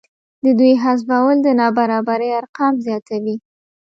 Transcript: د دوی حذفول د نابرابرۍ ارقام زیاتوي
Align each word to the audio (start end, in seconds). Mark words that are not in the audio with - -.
د 0.43 0.45
دوی 0.59 0.73
حذفول 0.83 1.35
د 1.41 1.47
نابرابرۍ 1.59 2.29
ارقام 2.39 2.73
زیاتوي 2.85 3.35